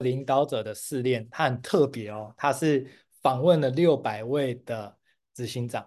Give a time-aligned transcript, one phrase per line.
[0.00, 2.86] 领导者的试炼，它很特别哦，它是
[3.22, 4.94] 访问了六百位的
[5.34, 5.86] 执行长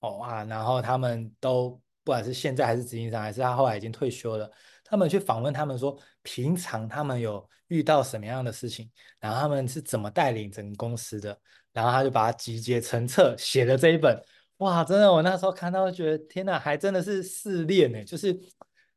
[0.00, 1.70] 哦啊，然后他们都
[2.02, 4.50] 不管是现在还是执行长，还是他后来已经退休了，
[4.84, 11.38] 他们去访问他们说，平常他们有遇到什么样的事情，然后他们是怎么带领整个公司的，
[11.72, 14.22] 然后他就把它集结成册，写了这一本。
[14.58, 18.38] 哇，真的，我那时候看到觉得天哪，还真的是试炼呢，就是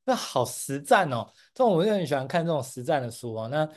[0.06, 1.26] 那好实战哦。
[1.54, 3.48] 这种我就很喜欢看这种实战的书哦。
[3.48, 3.68] 那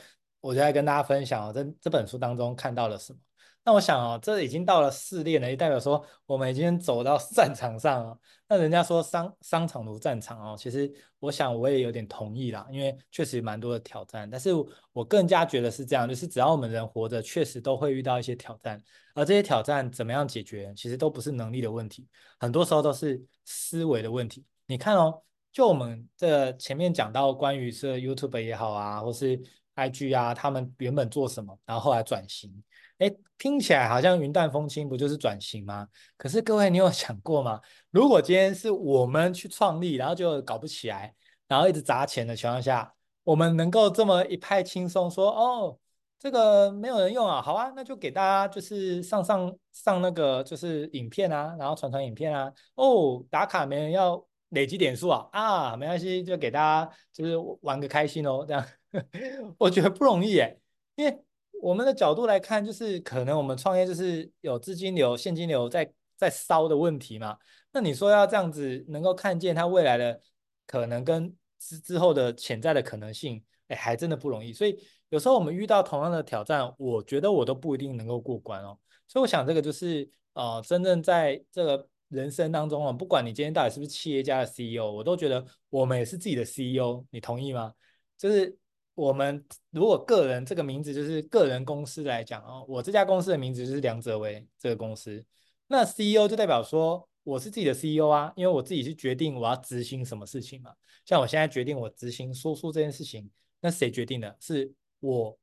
[0.41, 3.19] 我就来跟大家分享哦，这这本书当中看到了什么？
[3.63, 8.17] 那我想哦，这已经到了试炼了，也代表说我们已经走到战场上了。
[8.49, 14.27] 那人家说商商场如战场哦，其实我想我也有点同意啦，因为确实蛮多的挑战。
[14.27, 14.49] 但是
[14.91, 18.81] 我更加觉得是这样，就是只要我们人活着，确实都会遇到一些挑战，
[19.13, 22.07] 而这些挑战怎么样解决，其实都不是能力的问题，
[22.39, 24.43] 很多时候都是思维的问题。
[24.65, 25.21] 你看哦，
[25.53, 29.39] 就我们这前面讲到关于是 YouTube 也好啊，或是
[29.75, 32.51] IG 啊，他们原本做什么，然后后来转型。
[32.97, 35.87] 哎，听起来好像云淡风轻，不就是转型吗？
[36.17, 37.59] 可是各位，你有 想过吗？
[37.89, 41.13] 如果今天是我们去创立，然后就搞不起来，
[41.47, 45.79] 然后一直砸钱的情况下，我们能够这么一派轻松说，哦，
[46.19, 58.63] 这个没有人用啊，好啊，那就给大家就是上上上那个就是影片啊，然后传传影片啊，哦，打卡没人要累积点数啊，啊，没关系，就给大家就是玩个开心哦，这样，
[59.57, 60.59] 我觉得不容易耶，
[60.95, 61.23] 因为。
[61.63, 67.37] 我们的角度来看，就是可能我们创业就是有资金流、现金流在在烧的问题嘛。
[67.71, 70.19] 那你说要这样子能够看见它未来的
[70.65, 74.51] 可能跟之之后的潜在的可能性，哎，还真的不容易。
[74.51, 74.75] 所以
[75.09, 78.75] 有时候我们遇到同样的挑战，我觉得我都不一定能够过关哦。
[79.07, 87.05] 所以我想这个就是呃，真正在这个人生当中啊，不管你今天到底是不是企业家的 CEO，我都觉得我们也是自己的 CEO。
[87.11, 87.75] 你同意吗？
[88.17, 88.57] 就是。
[88.93, 95.25] 我们如果个人这个名字就是个人公司来讲哦，我这家公司的名字就是梁哲维这个公司，
[95.67, 100.73] 那 CEO 就代表说我是自己的 CEO 啊，因为我自己去决定我要执行什么事情嘛。
[101.05, 104.35] 像我现在决定我执行说书这件事情，那谁决定的？
[104.39, 105.37] 是我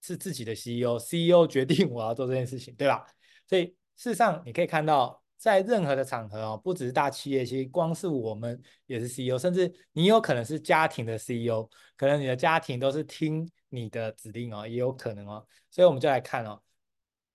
[0.00, 3.06] 是自己的 CEO，CEO 决定我要做这件事情，对吧？
[3.46, 3.66] 所以
[3.96, 5.22] 事实上你可以看到。
[5.38, 15.46] 在任何的场合哦，不只是大企业，其实光是我们也是 CEO，甚至你有可能是家庭的 CEO，可能你的家庭都是听你的指令哦，也有可能哦。
[15.70, 16.60] 所以我们就来看哦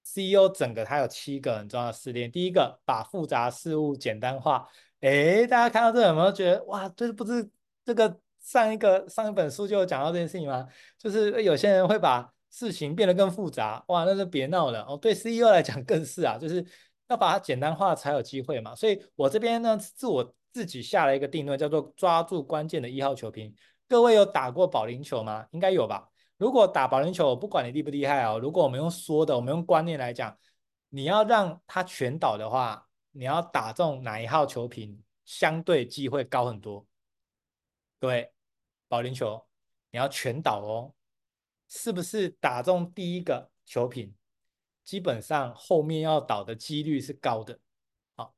[0.03, 2.29] ，CEO 整个它有七个很重要的试炼。
[2.29, 4.67] 第一个，把复杂事物简单化。
[4.99, 7.49] 诶，大家看到这有没有觉得哇，这不是
[7.85, 10.67] 这个上一个上一本书就有讲到这件事情吗？
[10.97, 14.97] 就是有些人会把事情变得更复杂，哇，那就别闹了哦。
[14.97, 16.65] 对 CEO 来讲更是啊，就是。
[17.09, 23.53] 要把它简单化才有机会嘛，所以我这边呢，是我自己下了一个定论，叫做抓住关键的一号球瓶。
[23.87, 25.45] 各位有打过保龄球吗？
[25.51, 26.09] 应该有吧。
[26.37, 30.35] 如果打保龄球，不管你厉不厉害哦，如果我们用说的，我们用观念来讲，
[30.89, 36.85] 你要让它全倒的话，你要打中哪一号球瓶，相对机会高很多。
[37.99, 38.31] 各位，
[38.87, 39.45] 保龄球
[39.91, 40.93] 你要全倒哦，
[41.67, 44.13] 是不是打中第一个球瓶？
[44.83, 47.57] 基本上后面要倒的几率是高的，
[48.15, 48.33] 好，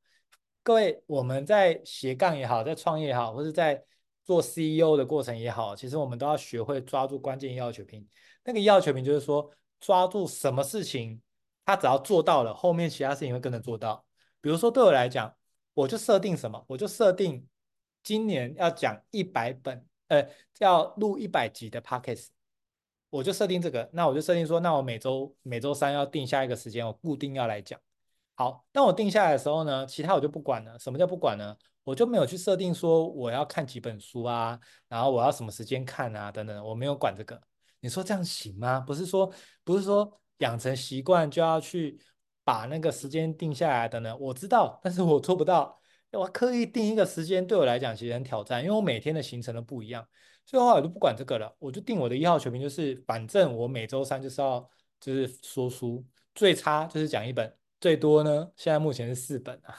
[0.63, 3.83] 各位，我们在斜杠也好，在创业也好，或是在
[4.23, 8.07] 做 CEO 的过程也好，其实我们都要学会抓住关键一号球瓶。
[8.43, 11.19] 那个一号球瓶就是说，抓住什么事情，
[11.65, 14.05] 他只要做到了，后面其他事情会跟着做到。
[14.39, 15.35] 比如说对我来讲，
[15.73, 17.47] 我就设定什么，我就设定
[18.03, 20.29] 今年要讲一百本，呃，
[20.59, 22.34] 要录一百集的 Podcast。
[23.15, 27.79] 我就设定这个，那我就设定说，那我每周每周三要定下一个时间，我固定要来讲。
[28.35, 30.77] 好，当我定下来的时候呢，其他我就不管了。
[30.77, 31.55] 什么叫不管呢？
[31.85, 34.59] 我就没有去设定说我要看几本书啊，
[34.89, 37.41] 然后我要什么时间看啊，等等，我没有管这个。
[37.79, 38.81] 你说这样行吗？
[38.81, 39.31] 不是说
[39.63, 41.97] 不是说养成习惯就要去
[42.43, 45.79] 把那个时间定下来等等，我知道，但是我做不到。
[46.11, 50.05] 我刻意定一个时间，对我来讲其实很挑战，因为我每天的行程都不一样。
[50.45, 54.69] 所以的话，我就不管这个了，我就定我的一号球评，就是反正我每周三就是要
[54.99, 59.75] 就是说书，最差就是讲一本，最多呢现在目前是四本啊。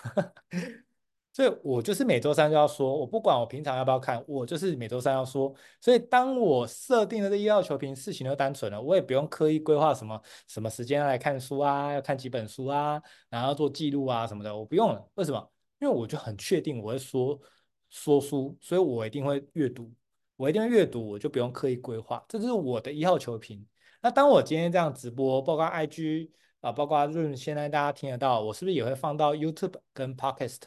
[1.32, 5.54] 所以我就是每周三就要说，我不管我平常要不要看，我就是每周三要说。
[5.82, 10.18] 所以当我设定了这一号球评，事情就单纯了，我也不用刻意规划什么
[10.48, 15.06] 什么时间来看书啊，要看几本书啊，然后做记录啊什么的，我不用了。
[15.16, 15.52] 为什么？
[15.78, 17.38] 因为我就很确定我会说
[17.90, 19.92] 说书，所以我一定会阅读。
[20.36, 23.66] 我一定要阅读，我就不用刻意规划，这就是我的一号球瓶。
[24.02, 26.30] 那当我今天这样直播，包括 IG
[26.60, 30.62] 啊，包括 Room，现在大家听得到，我是不是也会放到 YouTube 跟 Podcast？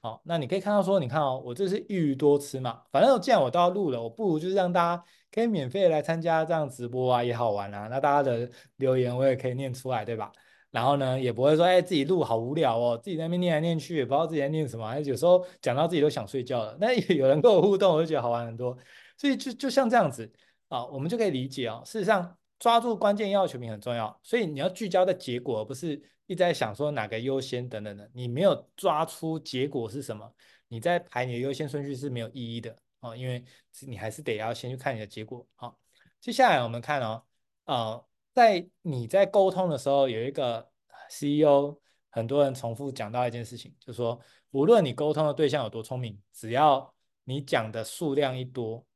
[0.00, 7.86] 好，那你可以看到说，你看哦，我这是一鱼多吃嘛，反正既然我都要录了，我不如就是让大家可以免费来参加这样直播啊，也好玩啊。
[7.88, 10.32] 那大家的留言我也可以念出来，对吧？
[10.72, 16.76] 然后呢，也不会说哎自己录好无聊哦，自己在那边念来念去，也不知道自己在念什么，有时候讲到自己都想睡觉了。
[16.80, 18.76] 那 有人跟我互动，我就觉得好玩很多。
[19.22, 20.28] 所以就就像这样子
[20.66, 26.02] 啊，我们就可以理解哦，事实上抓住关键要求品很重要，所以你要聚焦的结果，而不是。
[26.26, 30.32] 一直在想说哪个优先等等的，你没有抓出结果是什么，
[30.68, 33.44] 你在排你的优先顺序是没有意义的哦，因为
[33.80, 35.46] 你还是得要先去看你的结果。
[35.56, 35.78] 好，
[36.20, 37.22] 接下来我们看哦，
[37.64, 40.66] 呃，在你在沟通的时候，有一个
[41.10, 41.76] CEO，
[42.08, 44.18] 很多人重复讲到一件事情，就是说，
[44.52, 46.94] 无论你沟通的对象有多聪明，只要
[47.24, 48.86] 你讲的数量一多，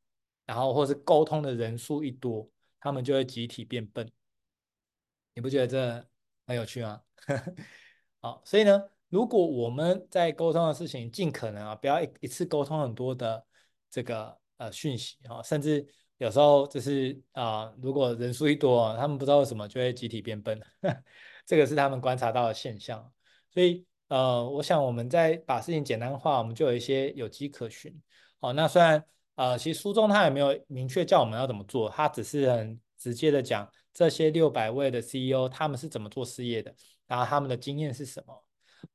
[0.46, 2.48] 然后或是沟通的人数一多，
[2.80, 4.10] 他们就会集体变笨。
[5.34, 6.08] 你不觉得这
[6.46, 7.02] 很有趣吗？
[8.22, 13.44] 好，所以呢，如果我们在沟通的事情，尽可能啊，不要一一次沟通很多的
[13.90, 20.58] 这个呃讯息啊，甚至有时候就是啊、如果人数一多，他们不知道为什么就会集体变笨，
[21.44, 23.12] 这个是他们观察到的现象。
[23.52, 28.00] 所以呃，我想我们在把事情简单化，我们就有一些有迹可循。
[28.40, 29.04] 好，那虽然
[29.36, 36.74] 呃，其实书中他也没有明确叫我们要怎么做，他只是很直接的讲这些六百位的 CEO 他们是怎么做事业的。
[37.06, 38.44] 然后他们的经验是什么？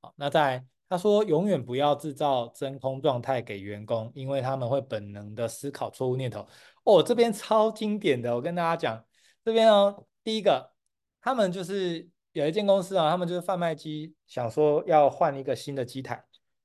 [0.02, 6.46] 好，那在他说，永远不要制造真空状态给员工，因为他们会本能的思考错误念头。
[6.84, 9.06] 哦，这边超经典的，我跟大家讲，
[9.46, 10.74] 这边哦，第一个，
[11.22, 16.22] 他们就是有一间公司啊，他们就是贩卖机，想说要换一个新的机台，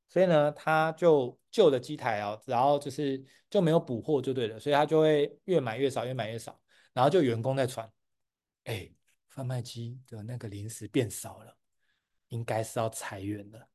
[0.08, 6.60] 所以呢，他就旧的机台啊，然后就是就没有补货就对了，所以他就会越买越少，越买越少，
[6.92, 7.90] 然后就员工在传，
[8.64, 8.90] 哎。
[9.28, 11.54] 贩卖机的那个零食变少了，
[12.28, 13.68] 应该是要裁员了。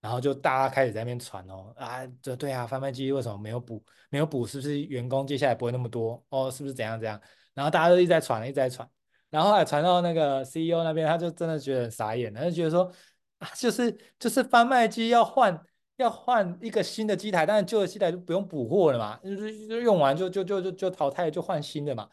[0.00, 3.84] 然后就大家开始在那边传哦，啊，这对啊，贩卖机为什么没有补？
[4.08, 6.24] 没有补，是不是员工接下来不会那么多？
[6.30, 7.20] 哦，是不是怎样怎样？
[7.52, 8.88] 然后大家都一直在传，一直在传。
[9.28, 12.90] 然后还传到那个 CEO 那边，他就真的觉得很傻眼，他就觉得说
[13.58, 15.60] 就是就是贩卖机要换
[15.96, 22.08] 要换一个新的机台，但是旧的机台就不用补货了嘛，就是就用完就就就就就淘汰，就换新的嘛。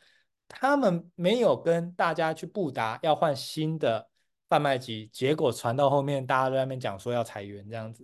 [0.48, 4.10] 他们没有跟大家去布达要换新的
[4.50, 8.04] 贩卖机，结果传到后面，大家都在那边讲说要裁员这样子。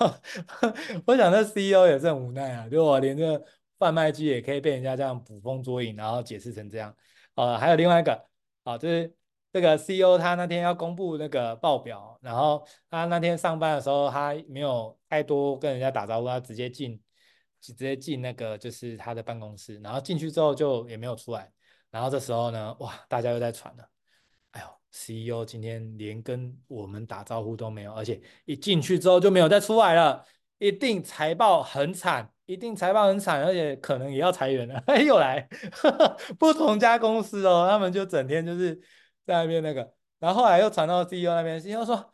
[1.06, 3.44] 我想那 CEO 也是很无奈啊，就我连这个
[3.78, 6.96] 贩卖机也可以被人家这样捕风捉影，然后解释成这样。
[7.34, 8.26] 呃，还有另外一个，
[8.62, 9.14] 啊，就是
[9.54, 17.00] 这个 CEO 他那天要公布那个报表，然后他那天上班的时候，他没有太多跟人家打招呼，他直接进，
[17.60, 21.48] 直接进那个就是他的办公室，然后进去之后就也没有出来。
[21.92, 23.88] 然后这时候呢，哇，大家又在传了，
[24.50, 30.24] 哎呦，CEO 今天连跟我们打招呼都没有，而且一进去之后就没有再出来了，
[30.58, 34.82] 一定财报很惨，一定财报很惨，而且可能也要裁员了。
[34.88, 38.76] 哎， 又来呵呵， 不同家公司哦，他们就整天就是
[39.26, 42.12] 在那边那个，然后后来又传到 CEO 那边，CEO 说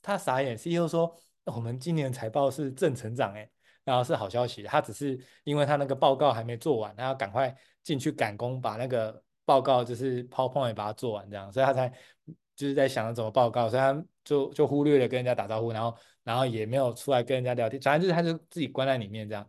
[0.00, 3.50] 他傻眼，CEO 说我们今年财报是正成长，哎，
[3.84, 7.54] 然后是好消息，他只是因为他那个报告还没做完，他要赶快。
[7.82, 11.92] 进去赶工，把那个报告就是 PowerPoint 把它做完，这样，所以他才
[12.54, 19.44] 就是在想着怎么报告，所以他就就忽略了跟人家打招呼，然后然后也没有出来跟人家聊天，反正就是他就自己关在里面这样。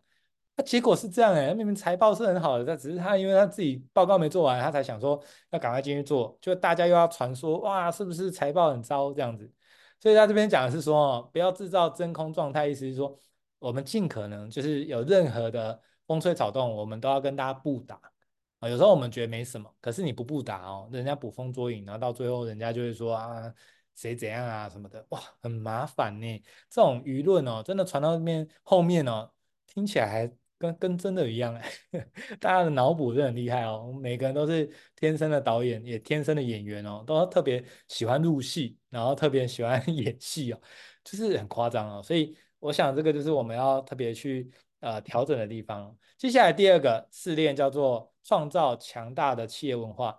[0.55, 5.21] 那 结果是这样哎、明明财报是很好的，但只是他因为他自己报告没做完，他才想说
[5.51, 9.51] 要赶快进去做，就大家又要传说哇，是不是财报很糟这样子？
[9.99, 13.17] 所以他这边讲的是说哦，不要制造真空状态，意思是说
[13.59, 17.99] 我们尽可能就是有任何的风吹草动，我们都要跟大家布达。
[18.61, 23.53] 有时候我们觉得没什么，可是你不布达哦，人家捕风捉影，然后到最后人家就会说啊，
[23.95, 26.43] 谁怎样啊什么的，哇，很麻烦呢。
[26.69, 29.29] 这种舆论哦，真的传到面后面哦，
[29.67, 30.31] 听起来还
[30.63, 31.71] 跟跟真的一样哎。
[32.39, 40.61] 大家的脑补是很厉害哦，每个人都是天生的导演，也天生的演员哦，都特别喜欢入戏，然后特别喜欢 演戏哦，
[41.03, 42.01] 就是很夸张哦。
[42.01, 45.95] 所以我想这个就是我们要特别去呃调整的地方。
[46.17, 48.11] 接下来第二个试炼叫做。
[48.25, 50.17] 创造强大的企业文化，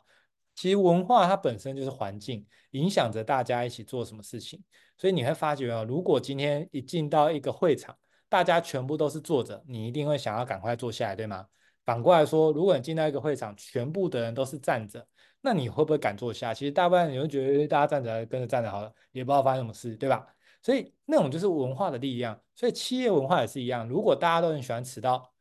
[0.55, 4.63] 其实文化它本身就是环境，影响着大家一起做什么事情。
[4.99, 7.97] 所以你会发觉哦，如果今天一进到一个会场，
[8.35, 11.47] 大家全部都是坐着，你一定会想要赶快坐下来，对吗？
[11.85, 15.07] 反过来说，如果你进到一个会场，全部的人都是站着，
[15.41, 16.53] 那你会不会敢坐下？
[16.53, 20.27] 其实大部分人会觉得大家站着跟着站着好了，也不知道发生什么事，对吧？
[20.61, 22.37] 所以那种就是文化的力量。
[22.57, 25.33] 所以企业文化也是一样，如果大家都很喜欢迟到，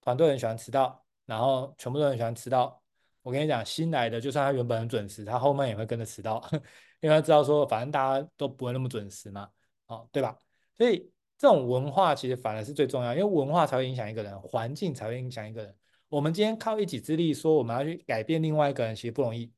[0.00, 1.04] 团队很喜欢迟到。
[1.26, 2.82] 然后全部都很喜欢迟到，
[3.20, 6.42] 我跟你讲，新来的就算他原本很准时，他后面也会跟着迟到，
[7.00, 9.50] 因为他知道说反正大家都不会那么准时嘛，
[9.88, 10.38] 哦，对吧？
[10.78, 15.74] 所以这种文化其实反而是最重要，因为文化才会影响一个人，环境才会影响一个人。
[16.08, 19.52] 我们今天靠一己之力说我们要去改变另外一个人，其实不容易，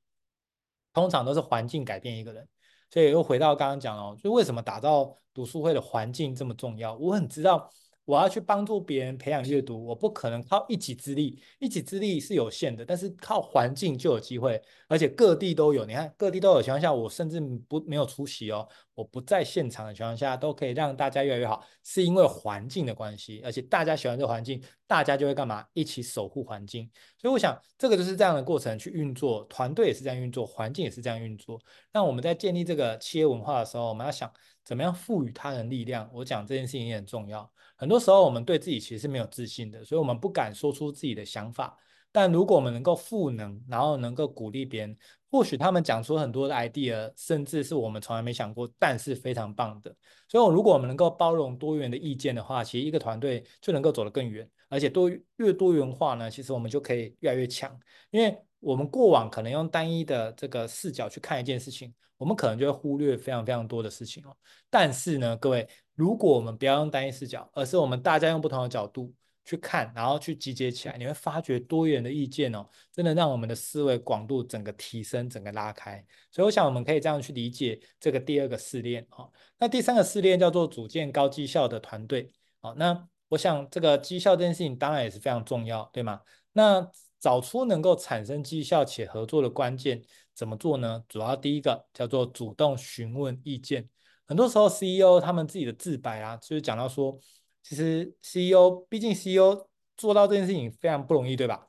[0.93, 2.47] 通常都是环境改变一个人。
[2.91, 6.95] 所以又回到刚刚讲了，就为什么打造读书会的环境这么重要？
[6.97, 7.71] 我很知道。
[8.11, 15.85] 我要去帮助别人培养阅读，我不可能靠一己之力，一己之力是有限的，但是靠环境就有机会，而且各地都有。
[15.87, 25.65] 你看各地都有情况下，我甚至不没有出席哦，我不在现场的情况下，都可以让大家越来越好，是因为环境的关系，而且大家喜欢这环境，大家就会干嘛？
[25.73, 26.91] 一起守护环境。
[27.17, 31.61] 所以我想，这个就是这样的过程去运作，团队也是这样运作，环境也是这样运作。
[31.93, 34.29] 那我们在建立这个企业文化的时候，我们要想
[34.71, 36.09] 怎么样赋予他人力量。
[36.15, 37.51] 我讲这件事情也很重要。
[37.75, 41.77] 很多时候，我们对自己其实是没有自信的，所以我们不敢说出自己的想法。
[42.13, 44.97] 但如果我们能够赋能，然后能够鼓励别人，
[45.29, 49.93] 或许他们讲出很多的 idea，甚至是我们从来没想过，但是非常棒的。
[50.29, 54.49] 所以，如果我们能够包容多元的意见的话，其实一个团队就能够走得更远。
[54.69, 57.77] 而且多越多元化呢，其实我们就可以越来越强。
[58.13, 64.37] 因为我们过往可能用单一的这个视角去看一件事情，我们可能就会忽略非常非常多的事情哦。
[64.71, 65.69] 但是呢，各位。
[65.97, 69.13] 如果我们不要用单一视角，而是我们大家用不同的角度
[69.45, 76.03] 去看，然后去集结起来，你会发觉多元的意见哦，真的让我们的思维广度整个提升，整个拉开。
[76.31, 79.31] 所以我想我们可以这样去理解这个第二个试炼哦。
[79.59, 82.75] 那第三个试炼叫做组建高绩效的团队哦。
[82.79, 86.23] 那我想这个绩效这件事情当然也是非常重要，对吗？
[86.55, 86.91] 那
[87.21, 90.03] 找出能够产生绩效且合作的关键
[90.35, 91.05] 怎么做呢？
[91.07, 93.89] 主要第一个叫做主动询问意见。
[94.25, 97.19] 很多时候，CEO 他们自己的自白啊，就是讲到说，
[97.63, 101.69] 其实 CEO，毕竟 CEO 做到这件事情非常不容易，对吧？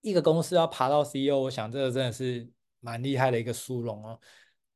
[0.00, 2.48] 一个公司要爬到 CEO，我想这个真的是
[2.80, 4.18] 蛮厉害的一个殊荣哦。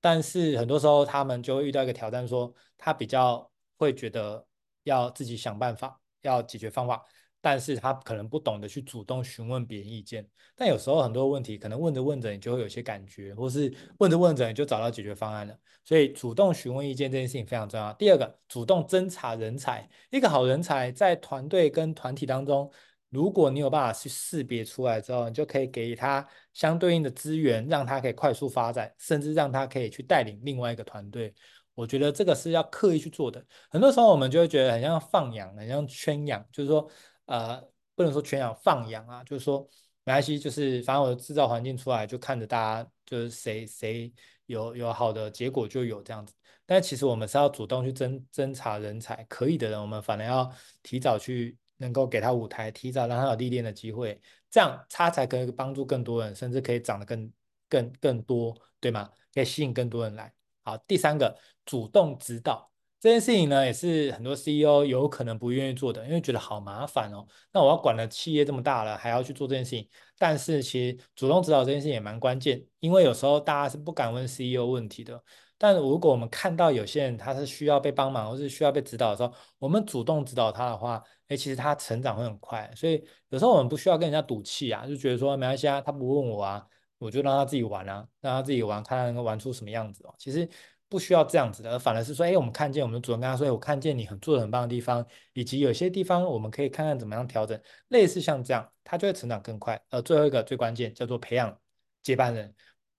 [0.01, 4.47] 但是很多时候，他们就会遇到一个挑战，说他比较会觉得
[4.83, 7.03] 要自己想办法，要解决方法。
[7.45, 15.55] 但是他可能不懂得去主动询问别人意见，但有时候很多问题可能问着问着你就会有些感觉，或是问着问着你就找到解决方案了。
[15.85, 17.93] 所以主动询问意见这件事情非常重要。
[17.93, 22.73] 第二个，主动侦查人才，一个好人才在团队跟团体当中，
[23.11, 31.35] 如果你有办法去识别出来之后，你就可以给他相对应的资源，让他可以快速发展，甚至让他可以去带领另外一个团队。
[31.75, 33.45] 我觉得这个是要刻意去做的。
[33.69, 36.91] 很多时候我们就会觉得很像放养，很像圈养，就是说。
[37.27, 37.63] 呃，
[37.95, 39.67] 不能说全养放养啊，就是说
[40.05, 44.13] 没关系，就是反正我的制造环境出来，就看着大家，就是谁谁
[44.47, 46.35] 有有好的结果就有这样子。
[46.67, 50.51] 但其实我们是要主动去侦侦查人才，可以的人，我们反而要
[50.83, 57.33] 提早去能够给他舞台，提早让他有历练的机会，这样他才可以帮助更多人，甚至可以长得更
[57.69, 59.11] 更更多，对吗？
[59.33, 60.33] 可以吸引更多人来。
[60.63, 62.71] 好，第三个，主动指导。
[63.05, 67.27] 这件事情呢，也是很多 CEO 有可能不愿意做的，因为觉得好麻烦哦。
[67.53, 69.87] 那我要管的企业这么大了，还要去做这件事情。
[70.17, 75.23] 但是其实主动指导这件事情也蛮关键，因为有时候大家是不敢问 CEO 问题的。
[75.59, 82.73] 但如果我们看到有些人他是需要被帮忙，或是需要被指导的时候，我们主动指导他的话，诶，其实他成长会很快。
[82.75, 90.15] 所以有时候我们不需要跟人家赌气啊，就觉得说没关系啊，他不问我啊，我就让他自己玩啊，让他自己玩，看他能够玩出什么样子哦。
[90.17, 90.49] 其实。
[90.95, 99.83] 不需要这样子的，而反而是说，哎，我们看见我们的主人跟他说，我看见你很做的很棒的地方，以及有些地方我们可以看看怎么样调整，类似像这样，他就会成长更快。
[99.91, 101.59] 而最后一个最关键叫做培养
[102.01, 102.55] 接班人。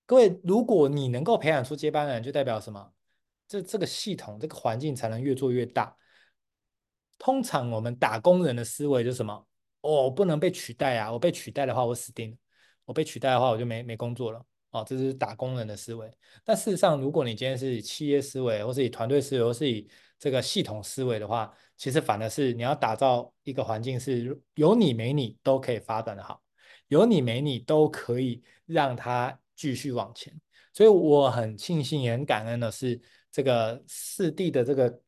[0.05, 2.91] 各位，如果你能够培养出接班人，就代表什么？
[3.47, 5.95] 这这个系统这个环境才能越做越大。
[7.17, 9.47] 通常我们打工人的思维就是什么？
[9.79, 11.11] 哦，不能被取代啊！
[11.11, 12.37] 我被取代的话，我死定了。
[12.83, 14.45] 我被取代的话，我就没没工作了。
[14.75, 16.11] 哦，这是打工人的思维。
[16.43, 19.89] 但事实上，如果你今天是以企业思维，或是以团队思维，或是以
[20.19, 26.41] 这个系统思维的话，其实反而是你要打造一个环境，是有你没你都可以发展的好，
[26.89, 30.33] 有你没你都可以让它继续往前。
[30.73, 32.99] 所以我很庆幸也很感恩的是，
[33.31, 35.01] 这个四地的这个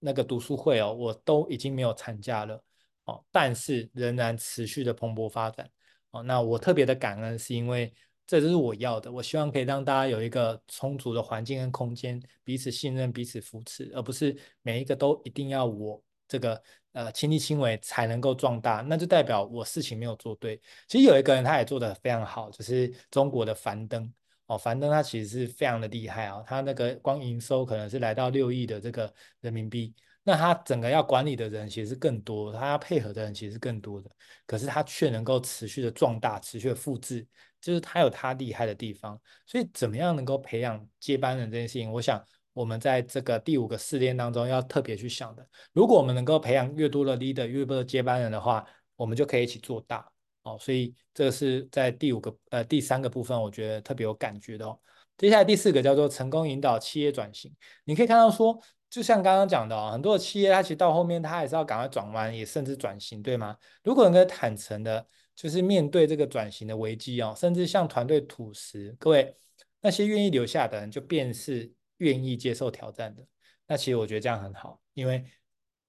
[0.00, 2.60] 那个读书会哦，我都已经没有参加了
[3.04, 5.70] 哦，但是仍然持续的蓬勃发展
[6.10, 6.24] 哦。
[6.24, 7.94] 那我特别的感恩，是因为。
[8.26, 9.10] 这就是我要的。
[9.10, 16.62] 我希望可以让大家有一个充足的环境跟空间，彼此信任、彼此扶持，而不是每一个都一定要我这个
[16.92, 18.80] 呃亲力亲为才能够壮大。
[18.80, 20.60] 那就代表我事情没有做对。
[20.88, 24.10] 其实有一个人他也做得非常好，就是中国的樊登
[24.46, 24.56] 哦。
[24.56, 29.94] 樊登他其实是非常的厉害啊、哦，他那个光营收可能是来到六亿的这个人民币。
[30.24, 34.10] 那他整个要管理的人其实是更多，他要配合的人其实是更多的，
[34.46, 37.26] 可是他却能够持续的壮大，持续的复制。
[37.60, 42.20] 就是他有他厉害的地方，所以怎么样能够培养接班人这件事情，我想
[42.52, 45.48] 我们在这个第五个试炼当中要特别去想的。
[45.72, 50.04] 如果我们能够培养越多的 leader，越多的接班人的话，我们就可以一起做大
[50.42, 50.58] 哦。
[50.58, 54.76] 所以这个是在第五个呃第三个部分，我觉得特别有感觉的哦。
[55.16, 57.54] 接下来第四个叫做成功引导企业转型。
[57.84, 58.60] 你可以看到说，
[58.92, 63.56] 就像刚刚讲的哦，很多的企业它其实到后面它还是要赶快转弯，也甚至转型，对吗？
[63.82, 69.34] 如果能够坦诚的，就是面对这个转型的危机哦，甚至向团队吐实，各位
[69.80, 73.26] 那些愿意留下的人，就便是愿意接受挑战的。
[73.66, 75.24] 那其实我觉得这样很好，因为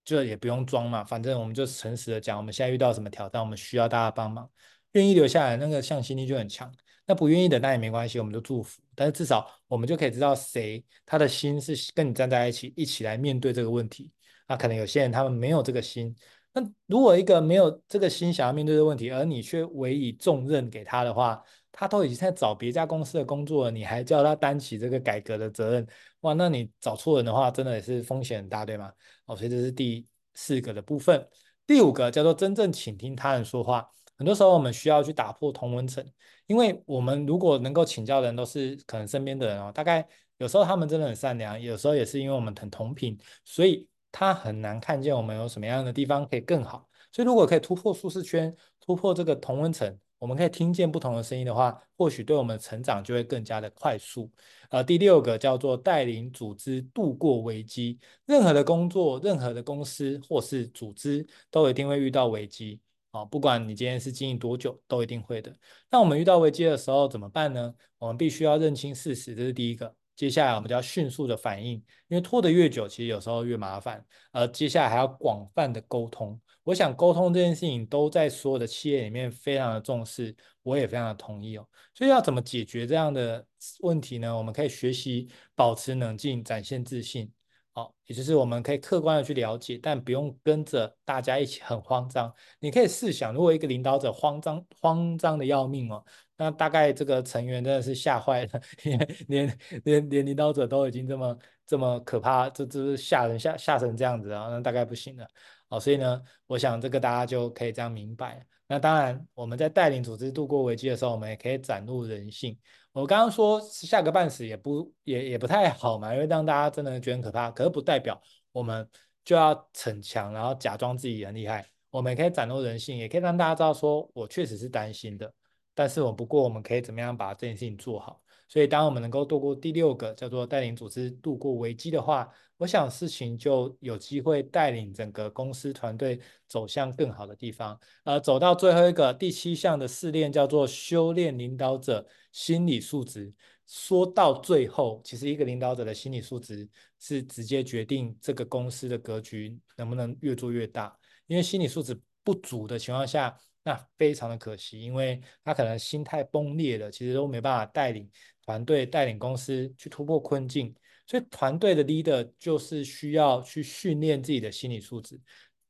[0.06, 4.50] 就也不用装嘛，反正我们就诚实的讲，我们现在遇到什么挑战，我们需要大家帮忙，
[4.94, 6.74] 愿意留下来，那个向心力就很强。
[7.06, 8.82] 那不愿意的那也没关系，我们就祝福。
[8.96, 14.12] 但是至少我们就可以知道谁他的心是跟你站在一起，一起来面对这个问题。
[14.48, 16.16] 那可能有些人他们没有这个心。
[16.54, 25.88] 那如果一个没有这个心想要面对的问题，而你却委以重任给他的话，他都已经在找别家公司的工作了，你还叫他担起这个改革的责任，
[26.22, 28.92] 哇，那你找错人的话，真的也是风险很大，对吗？
[29.26, 30.06] 哦，所以这是第
[30.36, 31.28] 四个的部分。
[31.66, 33.90] 第五个叫做真正倾听他人说话。
[34.18, 36.06] 很多时候我们需要去打破同温层，
[36.46, 46.88] 因为我们如果能够请教的人都是可能身边的人哦，大概有时候他们真的很善良，有时候也是因为我们很同频，所以他很难看见我们有什么样的地方可以更好。
[47.12, 54.32] 所以如果可以突破舒适圈，突破这个同温层，我们可以听见不同的声音的话，或许对我们成长就会更加的快速。
[54.70, 62.80] 呃，第六个叫做带领组织度过危机，任何的工作、任何的公司或是组织都一定会遇到危机。
[63.14, 65.56] 哦，不管你今天是经营多久，都一定会的。
[65.90, 67.74] 那我们遇到危机的时候怎么办呢？
[68.00, 69.96] 我们必须要认清事实，这是第一个。
[70.16, 71.74] 接下来我们就要迅速的反应，
[72.08, 74.04] 因为拖得越久，其实有时候越麻烦。
[74.32, 76.40] 而接下来还要广泛的沟通。
[76.64, 81.68] 我想沟通这件事情都在所有的企业里面非常的重视，我也非常的同意哦。
[81.94, 83.46] 所以要怎么解决这样的
[83.82, 84.36] 问题呢？
[84.36, 87.32] 我们可以学习保持冷静，展现自信。
[87.76, 92.32] 好，也就是我们可以客观的去了解，但不用跟着大家一起很慌张。
[92.60, 96.06] 你可以试想，如果一个领导者慌张、慌张的要命哦，
[96.38, 105.28] 那大概这个成员真的是吓坏了，因 为连连连领导者都已经这么这么可怕，这这是吓人吓吓成这样子啊，那大概不行了。
[105.68, 108.46] 好，所以呢，我想这个大家就可以这样明白。
[108.68, 112.56] 那当然，我们在带领组织度过危机的时候，我们也可以展露人性。
[112.94, 117.52] 我刚刚说下个半死也不也也不太好嘛，因为让大家真的觉得很可怕。
[117.52, 118.88] 可是不代表我们
[119.26, 121.66] 就要逞强，然后假装自己很厉害。
[121.90, 125.32] 我们可以展露人性，也可以让大家知道说我确实是担心的。
[125.74, 128.22] 但是我不过我们可以怎么样把这件事情做好。
[128.48, 132.30] 所以当我们能够度过第六个叫做带领组织度过危机的话，
[132.64, 137.78] 我想事情就有机会带领整个公司团队走向更好的地方。
[138.06, 143.34] 呃，走到最后一个第七项的试炼叫做修炼领导者心理素质。
[143.68, 146.70] 说到最后，其实一个领导者的心理素质
[147.02, 150.98] 是直接决定这个公司的格局能不能越做越大。
[151.28, 158.10] 因为心理素质不足的情况下，那非常的可惜，因为他可能心态崩裂了，其实都没办法带领
[158.46, 160.74] 团队、带领公司去突破困境。
[161.06, 165.20] 所以团队的 leader 就是需要去训练自己的心理素质，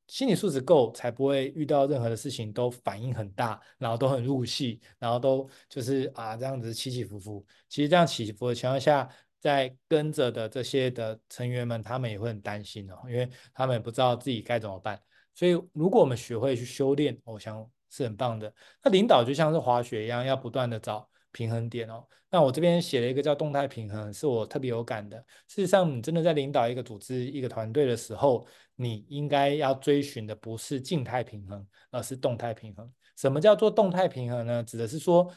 [0.07, 7.45] 心理素质够，才不会遇到任何的事情都反应很大，然后都很入戏，然后都就是啊这样子起起伏伏。
[7.67, 15.01] 其实这样起伏的情况下，在跟着的这些的成员们，他们也会很担心哦，因为他们也不知道自己该怎么办。
[15.33, 18.53] 所以如果我们学会去修炼，我想是很棒的。
[18.83, 21.09] 那领导就像是滑雪一样，要不断的找。
[21.33, 25.17] 平衡点哦，那我这边写了一个叫动态平衡，是我特别有感的。
[25.49, 32.89] 事实上，你真的在领导一个组织、一个团队的时候，你应该要追寻的不是静态平衡，而是动态平衡。
[33.17, 34.63] 什么叫做动态平衡呢？
[34.63, 35.29] 指的是说，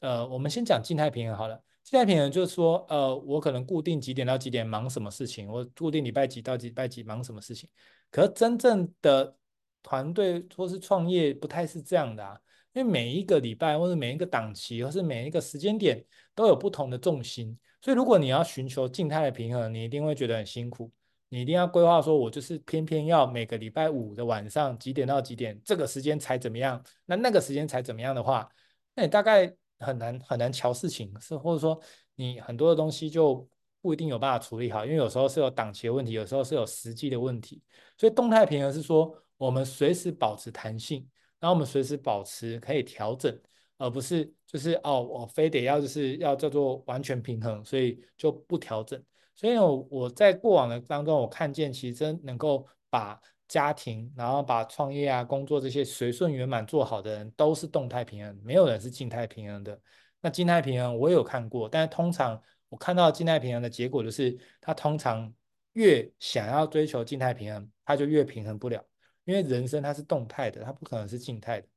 [0.00, 1.62] 呃，我们先讲静态平衡好了。
[1.82, 7.68] 静态平衡就是说，呃，我可能固定几点到几点忙什么事情，我固定礼拜几到礼拜几忙什么事情。
[8.10, 9.36] 可真正的
[9.82, 12.40] 团队或是创业，不太是这样的啊。
[12.74, 17.56] 因为每一个礼拜，或者每一个档期，或是每一个时间点，都有不同的重心。
[17.80, 20.90] 所以，如果你要寻求静态的平衡，你一定会觉得很辛苦。
[21.28, 26.82] 你一定要规划说，我就是偏偏要每个礼拜五的晚上几点到几点，这个时间才怎么样？
[27.06, 28.48] 那那个时间才怎么样的话，
[28.94, 31.80] 那你大概很难很难乔事情，是或者说
[32.16, 33.48] 你很多的东西就
[33.80, 37.62] 不一定有办法处理好，因为有时候是有档期的问题，有时候是有实际的问题。
[37.98, 41.08] 所以，动态平衡是说，我们随时保持弹性。
[41.44, 43.38] 然后我们随时保持可以调整，
[43.76, 48.98] 而不是就是哦，我非得要就是要叫做完全平衡，所以就不调整。
[49.34, 59.78] 所以我我在过往的当中，我看见其实真能够把家庭，然后把创业啊、工作这些随顺圆满做好的人，都是动态平衡，没有人是静态平衡的。
[60.22, 62.40] 那静态平衡我有看过，但是通常。
[62.70, 65.32] 我看到静态平衡的结果就是，他通常
[65.74, 68.84] 越想要追求静态平衡，他就越平衡不了，
[69.24, 71.68] 因为人生它是动态的，它不可能是静态的。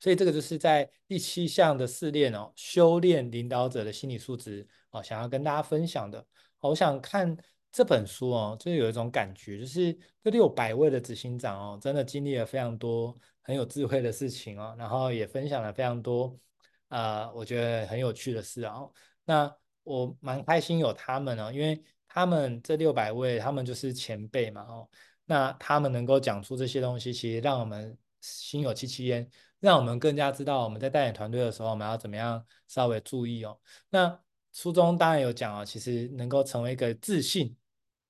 [0.00, 6.26] 所以这个就是在第七项的试炼哦，修炼领导者的心理素质哦，想要跟大家分享的。
[6.60, 7.36] 我想看
[7.72, 16.38] 这本书哦，就是有一种感觉，就是这六百位的执行长哦，真的经历了非常多很有智慧的事情哦，然后也分享了非常多
[16.88, 18.92] 呃，我觉得很有趣的事哦。
[19.24, 24.88] 那我蛮开心有他们哦，因为他们这六百位，他们就是前辈嘛哦，
[25.26, 29.28] 那他们能够讲出这些东西，其实让我们心有戚戚焉。
[29.60, 33.58] 让我们更加知道我们在带领团队的时候，我们要怎么样稍微注意哦。
[33.88, 34.20] 那
[34.52, 37.56] 书中当然有讲哦，其实能够成为一个自信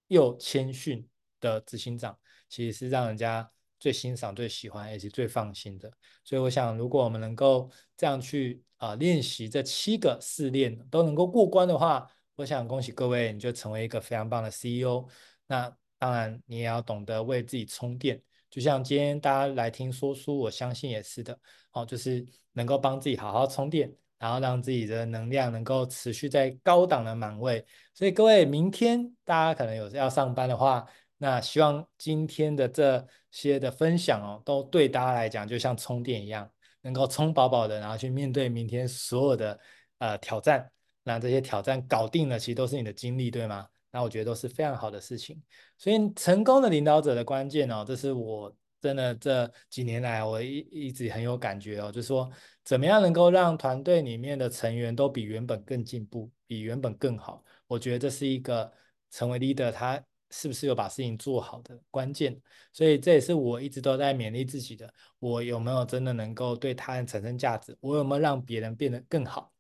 [0.09, 3.49] 又谦逊的执行长，其实是让人家
[3.79, 5.89] 最欣赏、最喜欢，也是最放心的。
[6.25, 15.09] 所以我想，如果我们能够这样去啊、练习这七个试炼都能够过关的话，我想恭喜各位，你就成为一个非常棒的 CEO。
[15.47, 15.73] 那
[16.05, 18.21] 当然，你也要懂得为自己充电。
[18.51, 21.39] 就像今天大家来听说书，我相信也是的，
[21.73, 27.65] 哦，就是能够帮自己好好充电，然后让自己的能量能够持续在高档的满位。
[27.95, 30.87] 所以各位，明天大家可能有要上班的话，
[31.17, 36.47] 那希望今天的这些的分享哦，都对大家来讲就像充电一样，
[36.83, 39.59] 能够充饱饱的，然后去面对明天所有的
[40.01, 40.71] 呃挑战。
[41.03, 43.67] 那这些挑战搞定了，其实都是你的经历，对吗？
[43.95, 45.41] 那我觉得都是非常好的事情，
[45.79, 52.29] 所以成功的领导者的关键哦，这是我真的这几年来我一一直很有感觉哦，就是说
[52.65, 57.45] 怎么样能够让团队里面的成员都比原本更进步，比原本更好。
[57.69, 58.69] 我觉得这是一个
[59.13, 62.37] 成为 leader 他是不是有把事情做好的关键。
[62.73, 67.79] 所以这也是我一直都在勉励自己的，我有没有真的能够对他人产生价值？
[67.81, 69.53] 我有没有让别人变得更好？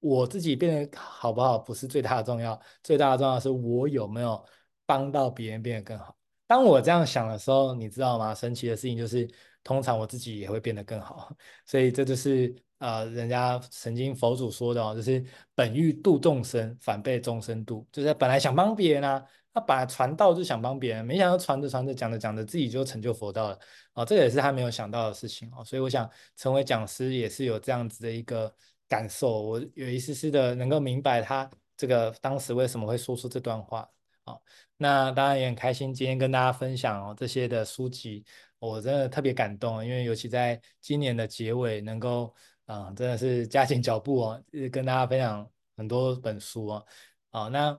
[0.00, 4.44] 我自己变得好不好不是最大的重要，最大的重要是我有没有
[4.86, 6.16] 帮到别人变得更好。
[6.46, 8.34] 当我这样想的时候，你知道吗？
[8.34, 9.28] 神奇的事情就是，
[9.62, 11.30] 通常我自己也会变得更好。
[11.66, 15.22] 所以这就是呃，人家曾经佛祖说的哦，就是
[15.54, 17.86] 本欲度众生，反被众生度。
[17.92, 23.58] 就是本来想帮别人啊，他本来传道就想帮别人，没想到传着传着讲着讲着自己就成就佛道了。
[23.94, 25.64] 哦，这也是他没有想到的事情哦。
[25.64, 28.54] 所以我想成为讲师也是有这样子的一个。
[28.88, 33.88] 感受，我有一丝丝的能够明白他这个当时为什么会说出这段话。
[34.24, 34.36] 啊，
[34.76, 38.24] 那当然也很开心今天跟大家分享哦这些的书籍，
[38.58, 42.34] 我真的特别感动，因为尤其在今年的结尾能够
[42.66, 46.86] 啊、真的是加紧脚步哦，跟大家分享很多本书哦。
[47.30, 47.78] 好，那。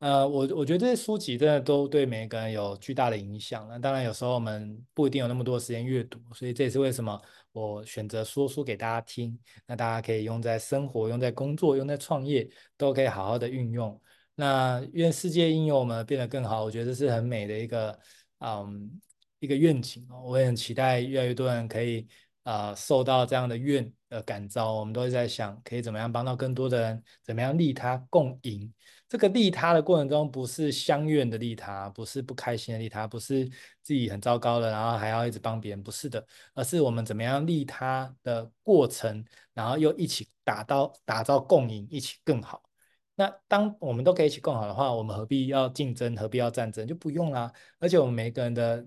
[0.00, 3.66] 呃，我我觉得这些书籍真的都对每一个人有巨大的影响。
[3.68, 7.18] 那当然，有时候我们不一定有那么多时间阅读，所以这也是为什么
[7.52, 9.38] 我选择说书给大家听。
[9.66, 13.98] 那大家可以用在生活、用在工作、用在创业，都可以好好的运用。
[14.34, 17.98] 那愿世界因有我们变得更好，我觉得这是很美的一个
[18.40, 19.00] 嗯
[19.38, 20.06] 一个愿景。
[20.26, 22.06] 我也很期待越来越多人可以
[22.42, 24.74] 啊、呃、受到这样的愿的感召。
[24.74, 28.70] 我们都是在想，可以怎么样帮到更多的人，怎么样利他共赢。
[29.14, 33.48] 这个利他的过程中，不是相怨的利他，不是不开心的利他，不是
[33.80, 42.60] 自己很糟糕了，然后还要一直帮别人，不是的，而是我们怎么样利他的过程，然后又一起打到打造共赢，一起更好。
[43.14, 47.52] 那当我们都可以一起更好的话，我们何必要竞争，何必要战争，就不用啦。
[47.78, 48.84] 而且我们每个人的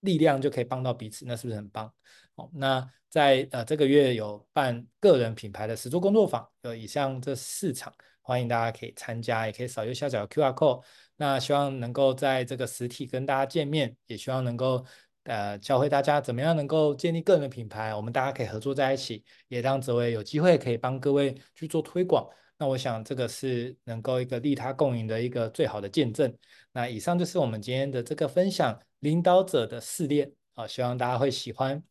[0.00, 1.94] 力量就可以帮到彼此，那是不是很棒？
[2.34, 7.94] 好，那在呃这个月有办个人品牌的实作工作坊，有以上这四场。
[8.28, 10.84] 欢迎大家可以参加，也可以扫右下角的 QR code。
[11.16, 14.84] 那希望能够在这个实体跟大家见面，也希望能够
[15.22, 17.94] 呃教会大家怎么样能够建立个人的品牌。
[17.94, 22.28] 我们大家可以合作在一起，也让哲维有机会可以帮各位去做推广。
[22.58, 26.30] 那我想这个是能够一个利他共赢的一个最好的见证。
[26.72, 31.82] 那以上就是我们今天的这个分享，领导者的试炼啊，希望大家会喜欢。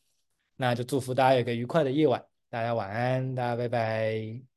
[0.56, 4.57] 那就祝福大家有个愉快的夜晚，大家晚安，大家拜拜。